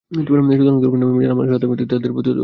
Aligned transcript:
সুতরাং 0.15 0.45
ধর্মের 0.83 1.01
নামে 1.03 1.21
যারা 1.25 1.35
মানুষ 1.39 1.51
হত্যায় 1.53 1.69
মেতেছে, 1.71 1.89
তাদের 1.91 2.13
প্রতিহত 2.15 2.15
করতে 2.17 2.29
হবে। 2.31 2.39